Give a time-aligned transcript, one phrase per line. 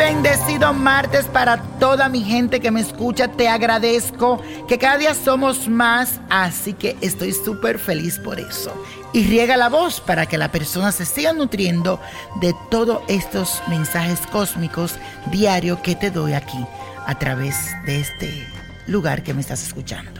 [0.00, 3.28] Bendecido martes para toda mi gente que me escucha.
[3.28, 8.72] Te agradezco que cada día somos más, así que estoy súper feliz por eso.
[9.12, 12.00] Y riega la voz para que la persona se siga nutriendo
[12.40, 14.94] de todos estos mensajes cósmicos
[15.30, 16.64] diarios que te doy aquí
[17.06, 18.48] a través de este
[18.86, 20.19] lugar que me estás escuchando.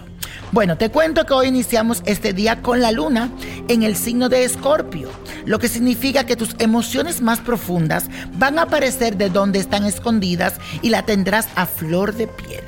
[0.53, 3.31] Bueno, te cuento que hoy iniciamos este día con la luna
[3.69, 5.09] en el signo de Escorpio,
[5.45, 10.55] lo que significa que tus emociones más profundas van a aparecer de donde están escondidas
[10.83, 12.65] y la tendrás a flor de piel.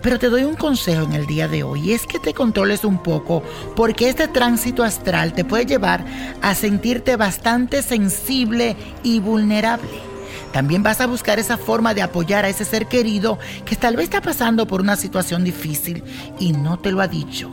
[0.00, 3.02] Pero te doy un consejo en el día de hoy es que te controles un
[3.02, 3.42] poco
[3.74, 6.04] porque este tránsito astral te puede llevar
[6.40, 10.07] a sentirte bastante sensible y vulnerable.
[10.52, 14.04] También vas a buscar esa forma de apoyar a ese ser querido que tal vez
[14.04, 16.02] está pasando por una situación difícil
[16.38, 17.50] y no te lo ha dicho.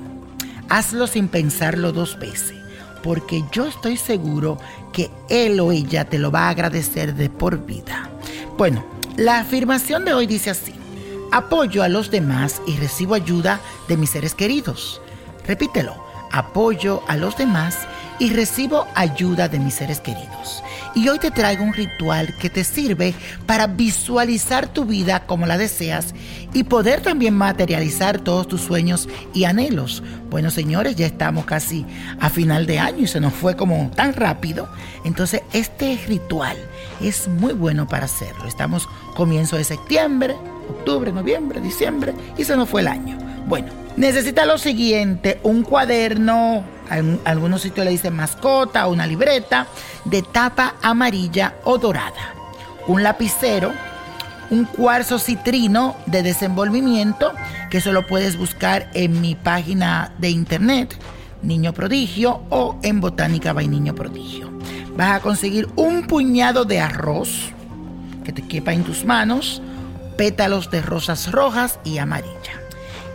[0.69, 2.55] Hazlo sin pensarlo dos veces,
[3.03, 4.57] porque yo estoy seguro
[4.91, 8.09] que él o ella te lo va a agradecer de por vida.
[8.57, 8.85] Bueno,
[9.17, 10.73] la afirmación de hoy dice así.
[11.31, 15.01] Apoyo a los demás y recibo ayuda de mis seres queridos.
[15.45, 16.03] Repítelo.
[16.31, 17.77] Apoyo a los demás
[18.19, 20.63] y recibo ayuda de mis seres queridos.
[20.93, 23.13] Y hoy te traigo un ritual que te sirve
[23.45, 26.13] para visualizar tu vida como la deseas
[26.53, 30.03] y poder también materializar todos tus sueños y anhelos.
[30.29, 31.85] Bueno, señores, ya estamos casi
[32.19, 34.69] a final de año y se nos fue como tan rápido.
[35.03, 36.57] Entonces, este ritual
[37.01, 38.45] es muy bueno para hacerlo.
[38.47, 40.35] Estamos comienzo de septiembre,
[40.69, 43.17] octubre, noviembre, diciembre y se nos fue el año.
[43.47, 46.63] Bueno, necesita lo siguiente, un cuaderno,
[47.23, 49.67] algunos sitios le dicen mascota, una libreta
[50.05, 52.33] de tapa amarilla o dorada,
[52.87, 53.71] un lapicero,
[54.49, 57.33] un cuarzo citrino de desenvolvimiento,
[57.69, 60.95] que eso lo puedes buscar en mi página de internet,
[61.41, 64.51] Niño Prodigio, o en Botánica by Niño Prodigio.
[64.95, 67.51] Vas a conseguir un puñado de arroz
[68.23, 69.61] que te quepa en tus manos,
[70.17, 72.64] pétalos de rosas rojas y amarilla.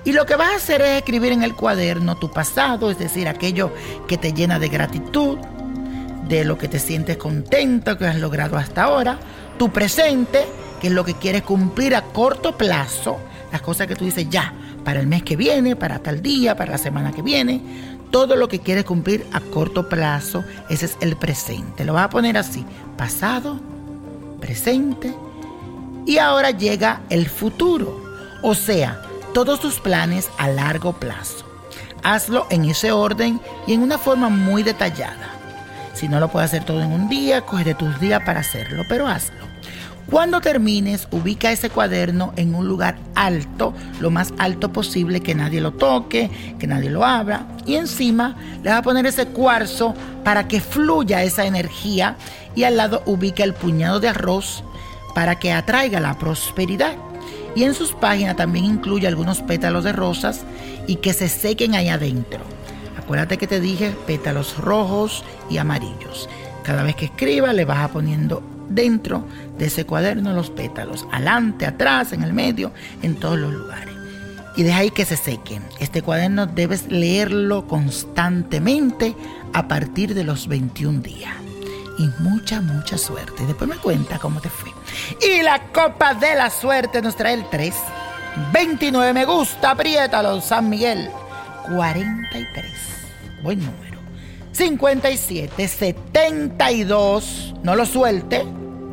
[0.04, 3.28] Y lo que vas a hacer es escribir en el cuaderno tu pasado, es decir,
[3.28, 3.72] aquello
[4.08, 5.38] que te llena de gratitud,
[6.26, 9.18] de lo que te sientes contento que has logrado hasta ahora,
[9.58, 10.46] tu presente,
[10.80, 13.18] que es lo que quieres cumplir a corto plazo,
[13.52, 14.54] las cosas que tú dices ya,
[14.84, 17.60] para el mes que viene, para tal día, para la semana que viene,
[18.10, 21.84] todo lo que quieres cumplir a corto plazo, ese es el presente.
[21.84, 22.64] Lo vas a poner así,
[22.96, 23.60] pasado,
[24.40, 25.14] presente,
[26.06, 28.02] y ahora llega el futuro,
[28.42, 31.44] o sea, todos tus planes a largo plazo.
[32.02, 35.30] Hazlo en ese orden y en una forma muy detallada.
[35.94, 39.06] Si no lo puedes hacer todo en un día, coge tus días para hacerlo, pero
[39.06, 39.50] hazlo.
[40.10, 45.60] Cuando termines, ubica ese cuaderno en un lugar alto, lo más alto posible, que nadie
[45.60, 47.46] lo toque, que nadie lo abra.
[47.64, 48.34] Y encima
[48.64, 49.94] le vas a poner ese cuarzo
[50.24, 52.16] para que fluya esa energía.
[52.56, 54.64] Y al lado ubica el puñado de arroz
[55.14, 56.94] para que atraiga la prosperidad.
[57.54, 60.44] Y en sus páginas también incluye algunos pétalos de rosas
[60.86, 62.40] y que se sequen ahí adentro.
[62.96, 66.28] Acuérdate que te dije pétalos rojos y amarillos.
[66.64, 69.24] Cada vez que escriba le vas poniendo dentro
[69.58, 72.72] de ese cuaderno los pétalos, adelante, atrás, en el medio,
[73.02, 73.94] en todos los lugares.
[74.56, 75.62] Y deja ahí que se sequen.
[75.78, 79.14] Este cuaderno debes leerlo constantemente
[79.52, 81.34] a partir de los 21 días.
[81.98, 83.46] Y mucha, mucha suerte.
[83.46, 84.70] Después me cuenta cómo te fue.
[85.20, 87.74] Y la copa de la suerte nos trae el 3.
[88.52, 91.10] 29 me gusta, apriétalo, San Miguel.
[91.68, 92.64] 43.
[93.42, 93.98] Buen número.
[94.52, 97.54] 57, 72.
[97.62, 98.44] No lo suelte.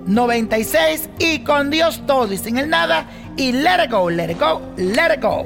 [0.05, 3.05] 96 y con Dios todo y sin el nada
[3.35, 5.45] y let it go, let it go, let it go.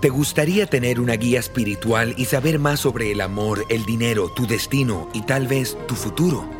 [0.00, 4.46] ¿Te gustaría tener una guía espiritual y saber más sobre el amor, el dinero, tu
[4.46, 6.59] destino y tal vez tu futuro?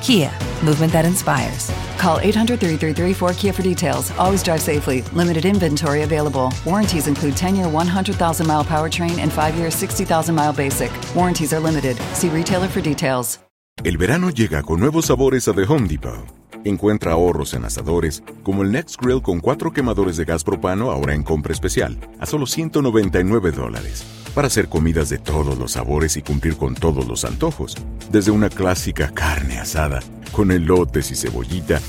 [0.00, 0.30] Kia,
[0.64, 1.70] movement that inspires.
[1.98, 4.10] Call 800 333 4KIA for details.
[4.18, 5.02] Always drive safely.
[5.12, 6.52] Limited inventory available.
[6.64, 10.90] Warranties include 10 year 100,000 mile powertrain and 5 year 60,000 mile basic.
[11.14, 11.96] Warranties are limited.
[12.14, 13.38] See retailer for details.
[13.82, 16.26] El verano llega con nuevos sabores a The Home Depot.
[16.64, 21.14] Encuentra ahorros en asadores, como el Next Grill con cuatro quemadores de gas propano ahora
[21.14, 24.19] en compra especial, a solo 199 dólares.
[24.34, 27.76] Para hacer comidas de todos los sabores y cumplir con todos los antojos,
[28.10, 30.00] desde una clásica carne asada
[30.32, 31.80] con elotes y cebollita,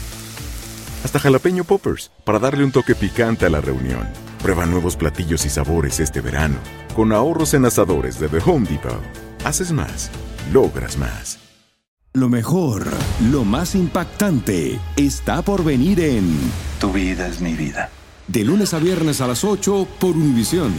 [1.03, 4.07] hasta jalapeño poppers para darle un toque picante a la reunión.
[4.41, 6.55] Prueba nuevos platillos y sabores este verano
[6.95, 8.99] con ahorros en asadores de The Home Depot.
[9.45, 10.09] Haces más,
[10.51, 11.39] logras más.
[12.13, 12.85] Lo mejor,
[13.31, 16.37] lo más impactante, está por venir en
[16.79, 17.89] Tu vida es mi vida.
[18.27, 20.73] De lunes a viernes a las 8 por Univisión.